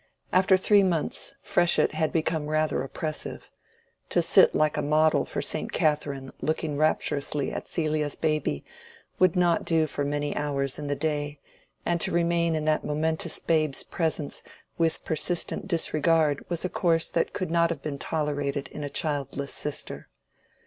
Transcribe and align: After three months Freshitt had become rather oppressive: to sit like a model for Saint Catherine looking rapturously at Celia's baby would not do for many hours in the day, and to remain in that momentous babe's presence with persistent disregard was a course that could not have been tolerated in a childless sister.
After 0.33 0.57
three 0.57 0.81
months 0.81 1.33
Freshitt 1.43 1.91
had 1.91 2.11
become 2.11 2.47
rather 2.47 2.81
oppressive: 2.81 3.51
to 4.09 4.23
sit 4.23 4.55
like 4.55 4.75
a 4.75 4.81
model 4.81 5.25
for 5.25 5.43
Saint 5.43 5.71
Catherine 5.71 6.33
looking 6.41 6.75
rapturously 6.75 7.51
at 7.51 7.67
Celia's 7.67 8.15
baby 8.15 8.65
would 9.19 9.35
not 9.35 9.63
do 9.63 9.85
for 9.85 10.03
many 10.03 10.35
hours 10.35 10.79
in 10.79 10.87
the 10.87 10.95
day, 10.95 11.39
and 11.85 12.01
to 12.01 12.11
remain 12.11 12.55
in 12.55 12.65
that 12.65 12.83
momentous 12.83 13.37
babe's 13.37 13.83
presence 13.83 14.41
with 14.75 15.05
persistent 15.05 15.67
disregard 15.67 16.43
was 16.49 16.65
a 16.65 16.67
course 16.69 17.07
that 17.11 17.31
could 17.31 17.51
not 17.51 17.69
have 17.69 17.83
been 17.83 17.99
tolerated 17.99 18.69
in 18.69 18.83
a 18.83 18.89
childless 18.89 19.53
sister. 19.53 20.09